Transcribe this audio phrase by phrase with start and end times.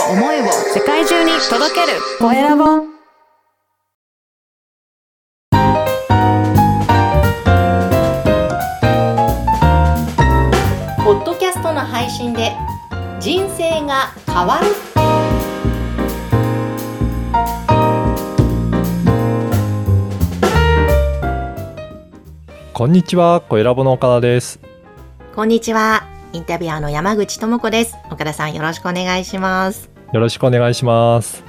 [0.00, 1.98] を思いを世界中に届ける。
[2.18, 2.64] コエラボ。
[11.04, 12.52] ポッドキャストの配信で
[13.20, 14.66] 人生が変わる。
[22.72, 24.58] こんにちは、コエラボの岡田です。
[25.34, 27.96] こんにちはインタビュアーの山口智子です。
[28.10, 29.88] 岡田さんよろしくお願いします。
[30.12, 31.44] よろしくお願いします。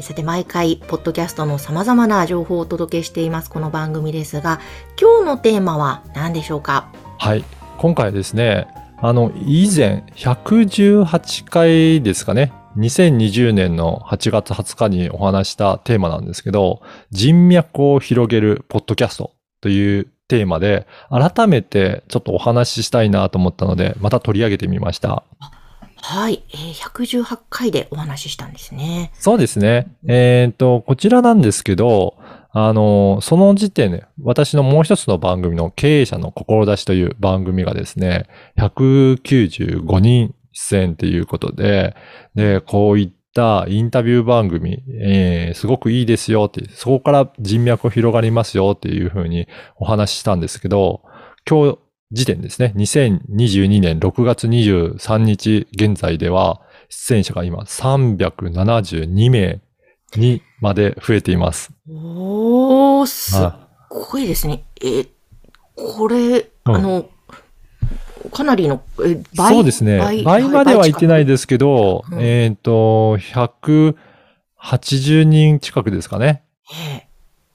[0.00, 4.60] さて毎回ポッドキャストの様々な情報をお届けしていますこの番組ですが
[5.00, 6.90] 今日のテーマは何でしょうか？
[7.18, 7.44] はい、
[7.76, 8.66] 今回はですね、
[9.02, 16.80] あの、以前、118回ですかね、2020年の8月20日にお話したテーマなんですけど、
[17.10, 25.24] 人脈を広げるポッドキャストというテーマで、改めてちょっとお話ししたいなと思ったので、また取り上げてみました。
[25.96, 29.88] はい、えー、118回でお話ししたんですねそうですね。
[30.06, 32.16] えっ、と、こちらなんですけど、
[32.52, 41.94] あの、その時点で、私のもう一つの番組の経営者の志という番組がですね、195人出演ということで、
[42.34, 51.02] で、こういったインタビュー番組、えーすごくいいですよって、そこから人脈広がりますよっていうふうにお話ししたんですけど、
[51.48, 51.78] 今日
[52.12, 59.60] 時点ですね、2022年6月23日現在では、出演者が今372名
[60.16, 61.72] にまで増えています。
[61.88, 65.08] おーすっはごいですねえー
[65.74, 67.10] これ、うんあの
[68.30, 69.54] かなりの、え倍？
[69.54, 69.98] そうですね。
[70.24, 70.48] 倍？
[70.48, 76.42] までは言ってないですけど、うんえっ、と、180人近くですかね。
[76.72, 77.06] え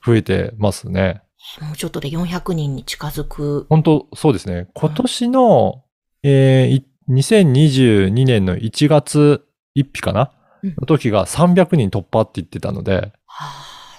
[0.05, 1.21] 増えてますね。
[1.59, 4.67] ーもうちょっとで400人に近づく本当そうですね。
[4.73, 5.83] 今年の、
[6.23, 9.43] えーい2022年の1月
[9.75, 10.31] 1日かな、
[10.63, 13.49] うんの時が300人突破って言ってたので、は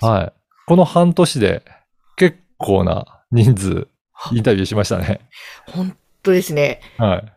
[0.01, 0.33] あはい。
[0.67, 1.63] この半年で
[2.17, 3.89] 結構な人数
[4.31, 5.21] インタビューしましたね。
[5.67, 7.33] 本当ですねはい。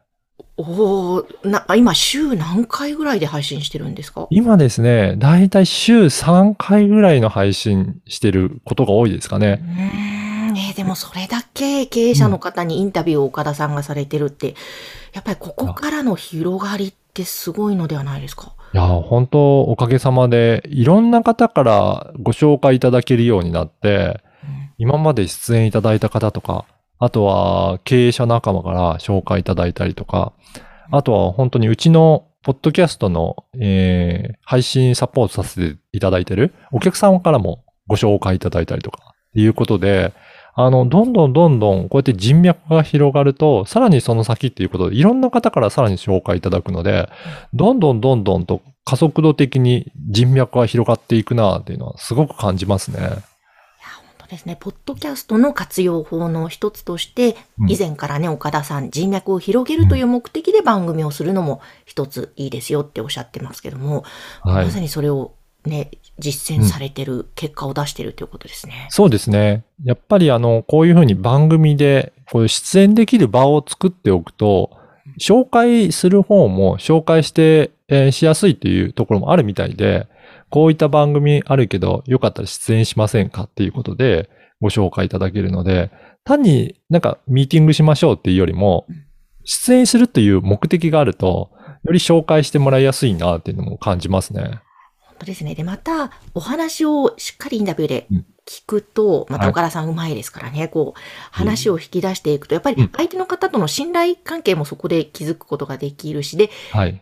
[0.58, 4.28] おーな今週何回ぐらいで配信してるんですか？
[4.30, 9.62] 今ですね、だいたい週3回ぐらいの配信してることが多いですかうね。
[10.58, 14.56] えーでもそれだけ経営者の方にインタビューを岡田さんがされてるって、
[15.14, 18.54] やっぱりここからの広がりってすごいのではないですか？
[18.74, 26.66] いや、本当おかげさまで、いろんな方からご紹介いただけるようになって、うん今まで出演いただいた方とか、
[27.00, 30.34] あとは経営者仲間から紹介いただいたりとか、
[30.92, 40.14] あとは本当にうちのポッドキャストの、えー配信サポートさせていただいてるお客様からもご紹介いただいたりとか、っていうことで、
[40.54, 47.10] あの、どんどんどんどんこうやって人脈が広がると、さらにその先っていうことで、いろんな方からさらに紹介いただくので、
[47.54, 53.00] どんどんどんどんと加速度的に人脈が広がっていくなっていうのはすごく感じますね。
[54.26, 54.58] いや、本当ですね。
[54.60, 64.04] ポッドキャストの活用法の一つとして、うん以前からね、岡田さん、人脈を広げるという目的で番組をするのも一ついいですよっておっしゃってますけども、
[64.42, 65.34] はいまさにそれを
[65.66, 68.88] ね、実践されてる、結果を出してるということですね。
[68.90, 69.64] そうですね。
[69.84, 74.72] やっぱりあの、こういうふうに番組でこういう出演できる場を作っておくと、
[75.20, 80.08] 紹介する方も紹介して、えーしやすいっていうところもあるみたいで、
[80.50, 84.30] こういった番組あるけど、よかったら出演しませんかっていうことで
[84.62, 85.92] ご紹介いただけるので、
[86.24, 89.06] 単になんかミーティングしましょうっていうよりもうん、
[89.44, 91.52] 出演するっていう目的があると、
[91.84, 94.62] より紹介してもらいやすいなっていうのも感じますね。
[95.00, 95.56] 本当ですね。
[95.56, 101.00] で、また、お話をしっかりインタビューでうん聞くと、またはい岡田さんうまいですからね、こう、
[101.32, 107.02] 話を引き出していくと、やっぱうんり相手の方との信頼関係もそこで築くことができるし、で、はい。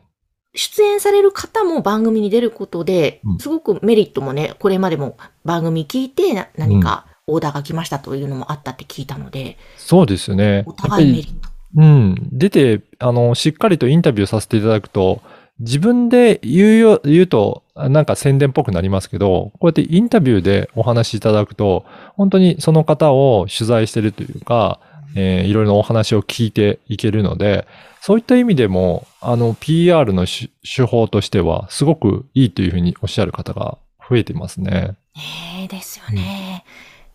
[0.55, 10.63] 出演される方も番組に出ることでう、んすごくメリットもね、これまでも番組聞いてな何かオーダーが来ましたというのもあったって聞いたので、そうですよね。
[10.65, 11.49] お互いメリット。
[11.75, 12.29] うん。
[12.31, 15.21] 出て、あの、しっかりとインタビューさせていただくと、
[15.59, 21.85] 自分で言うよ、言うと、なんか宣伝っぽくなりますけど、こうやってインタビューでお話しいただくと、
[22.15, 24.79] 本当にその方を取材してるというか、
[25.15, 27.67] えーいろいろなお話を聞いていけるので、
[28.05, 33.77] そういった意味でも、あの、PR の手手法としては、すごくいいというふうにおっしゃる方が
[34.09, 34.97] 増えてますね。
[35.15, 36.65] ねえですよね。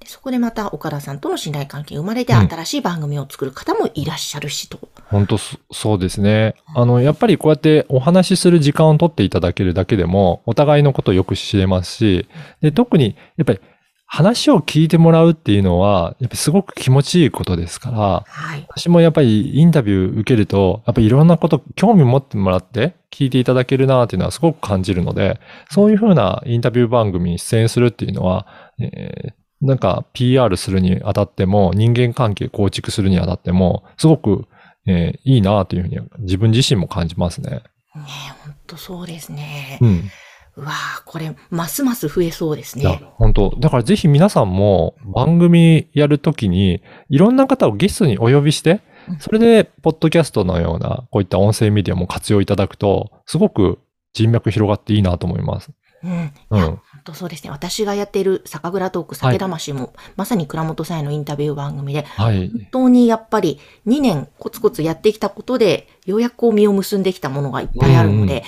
[0.00, 4.78] でそこでまた岡田さんとの信頼関係生まれてうん新しい番組を作る方もいらっしゃるしと。
[5.10, 6.54] 本当そそうですね。
[6.74, 12.28] あの、やっぱりこうやってお話しする時間を取っていただけるだけでも、お互いのことをよく知れますし、
[12.62, 13.60] で、特に、やっぱり、
[14.10, 18.64] 話を聞いてもらうっていうのは、やっぱりすごく気持ちいいことですから、はい。
[18.68, 25.38] 私もやっぱりインタビュー受けると、やっぱりいろんなこと、興味持ってもらって聞いていただけるなっていうのはすごく感じるので、
[25.70, 28.46] そういうふうなインタビュー番組に出演するっていうのは、
[28.80, 34.46] えーなんか PR するにあたっても、人間関係構築するにあたっても、すごく、
[34.86, 37.50] えーいいなというふうに自分自身も感じますね。
[37.50, 37.62] ね
[37.96, 38.00] え、
[38.44, 39.86] ほんとそうですねう。
[39.86, 40.10] ん。
[40.58, 53.78] うわあこれ、ますます増えそうですね。、本当だからぜひ皆さんも番組やるときに、いろんな方をゲストにお呼びしてうん、それで、ポッドキャストのような、こういった音声メディアも活用いただくと、すごく
[54.12, 55.70] 人脈広がっていいなと思います。
[56.04, 56.10] うん。
[56.10, 56.80] いうん
[57.14, 57.50] そうですね。
[57.50, 62.50] 私がやっている酒蔵トーク、酒魂も、まさに倉本さんへのインタビュー番組で、はい。
[62.50, 68.42] 本当にやっぱり2年コツコツやってきたことで、ようやくこう実を結んできたものがいっぱいあるので、うんあ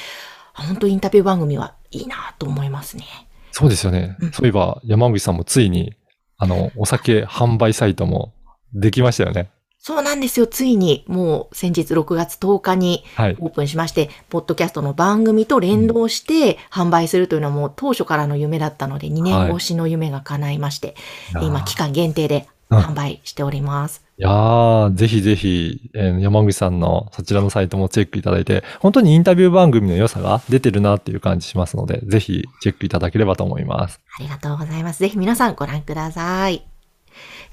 [0.63, 3.05] 本当インタビュー番組はいいなと思いますね。
[3.53, 4.17] そうですよね。
[4.21, 5.95] うんそういえば、山口さんもついに、
[6.39, 8.33] あの、お酒販売サイトも
[8.73, 9.51] できましたよね。
[9.83, 10.47] そうなんですよ。
[10.47, 13.37] ついに、もう先日6月10日にはい。
[13.41, 20.95] オープンしまして、ポッドキャストの番組と連動して販売するというのはもう当初からの夢だったので、2年越しの夢が叶いまして、
[21.33, 24.05] で今期間限定でうん販売しております。
[24.19, 34.01] いやー、ぜひぜひ、えー山口さんのそちらのサイトもチェックいただいて、本当にインタビュー番組の良さが出てるなっていう感じしますので、ぜひチェックいただければと思います。
[34.19, 35.01] ありがとうございます。
[35.01, 36.67] ぜひ皆さんご覧ください。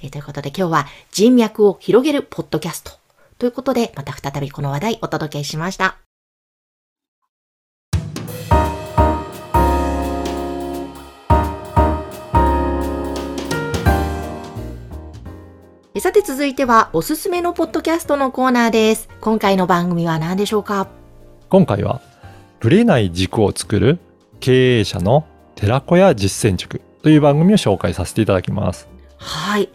[0.04, 2.92] えーということで今日は人脈を広げるポッドキャスト
[3.40, 6.07] ということで、また再びこの話題お届けしました。
[16.00, 19.10] さて続いてはおすすめのポッドキャストのコーナーです。
[19.20, 20.88] 今回の番組は何でしょうか？
[21.50, 22.02] 今回は、
[22.60, 23.98] ブレない軸を作る
[24.40, 28.88] 経営者の寺子屋実践塾という番組を紹介させていただきます。
[29.18, 29.70] はい。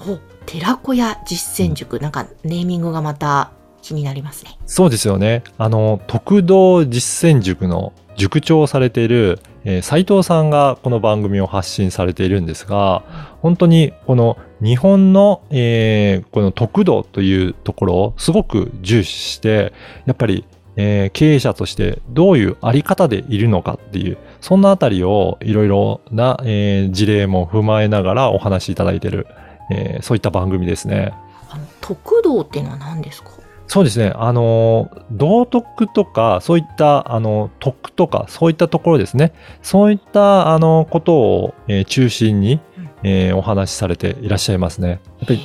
[0.00, 2.00] お、寺子屋実践塾。
[2.00, 4.58] なんかネーミングがまた気になりますね。
[4.66, 5.44] そうですよね。
[5.58, 13.02] あの、特道実践塾の塾長をされている、えー斉藤さんがこの番組を発信されているんですが、
[13.42, 19.72] 本当にこの日本の、えーこの特道というところをすごく重視して、
[20.06, 20.44] やっぱり、
[20.76, 29.26] えー経営者としてどういうあり方でいるのかっていう、そんなあたりをいろいろな、えー事例も踏まえながらお話しいただいている、
[29.70, 31.12] えーそういった番組ですね。
[31.50, 33.30] あの、特道っていうのは何ですか？
[33.68, 34.12] そうですね。
[34.16, 39.32] あの、道徳とか、そういった、あの、徳とか、そういったところですね。
[39.62, 42.60] そういった、あの、ことを、えー中心に、
[43.02, 44.88] えーお話しされていらっしゃいますね。
[44.88, 44.98] やっ
[45.28, 45.40] ぱり、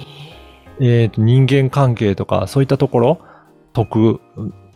[0.79, 3.19] えーと人間関係とか、そういったところ、
[3.73, 4.21] 徳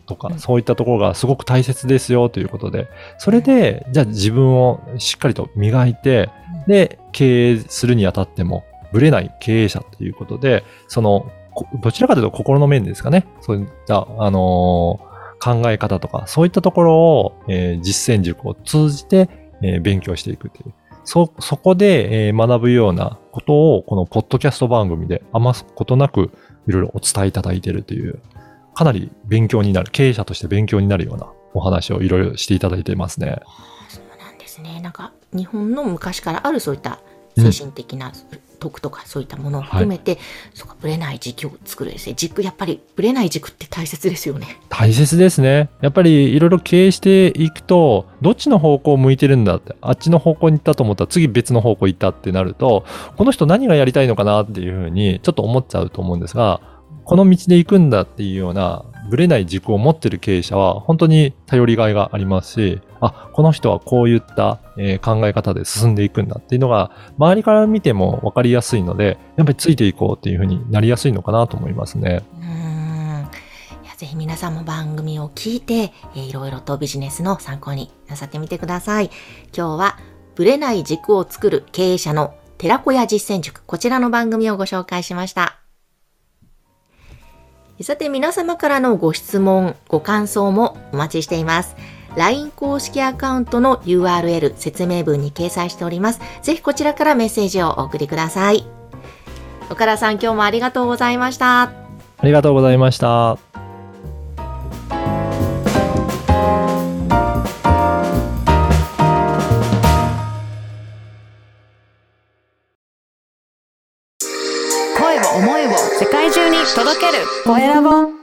[0.04, 2.86] とかう、んそういったところがすごく大切ですよということで、
[3.16, 6.28] それで、じゃあ自分をしっかりと磨いて、
[6.66, 11.30] で、経営するにあたっても、ぶれない経営者ということで、その、こ
[11.80, 13.26] どちらかというと心の面ですかね。
[13.40, 15.08] そういった、あのー
[15.40, 19.28] 考え方とか、そういったところを、えー実践塾を通じて、
[19.62, 20.72] えー勉強していくという。
[21.04, 26.32] そ、そこで、えー学ぶようなことを、このポッドキャスト番組で余すことなく、
[26.66, 28.20] いろいろお伝えいただいているという、
[28.74, 33.40] かなり勉強になる、経営者として勉強になるようなお話をいろいろしていただいていますね。
[33.88, 34.80] そうなんですね。
[34.80, 36.98] なんか、日本の昔からあるそういった
[37.36, 38.12] 精神的な
[38.58, 40.18] 徳とかそういったものを含めて、
[40.54, 42.14] そうか、ぶれない軸を作るですね。
[42.16, 44.58] 軸、やっぱり、ぶれない軸って大切ですよね。
[44.68, 45.70] 大切ですね。
[45.80, 52.84] やっぱりいろいろ経営していくと、どっちの方向を向いてるんだって、あっちの方向に行ったと思ったら次別の方向行ったってなると、
[53.16, 56.60] この人何がやりたいのかなっていうふうにちょっと思っちゃうと思うんですが、
[57.04, 72.22] この道で行くんだっていうような、ぶれない軸を持ってる経営者は本当に頼りがいがありますし、あ、この人はこういった、え考え方で進んでいくんだっていうのが、周りから見ても分かりやすいので、やっぱりついていこうっていうふうになりやすいのかなと思いますね。
[73.98, 79.10] ぜひ皆さんも番組を聞いて、えーいろいろとビジネスの参考になさってみてください。
[79.52, 79.98] 今日は、
[80.36, 85.58] ぶれない軸を作る経営者の寺子屋実践塾、こちらの番組をご紹介しました。
[87.82, 91.74] さて皆様からのご質問、ご感想もお待ちしています。
[92.18, 96.20] LINE 公式アカウントの URL 説明文に掲載しております。
[96.42, 98.66] ぜひこちらからメッセージをお送りください。
[99.70, 101.62] 岡田さん今日もありがとうございました。
[101.62, 101.72] あ
[102.24, 103.38] りがとうございました。
[114.98, 115.70] 声を思いを
[116.00, 118.17] 世界中に届けるコエラボ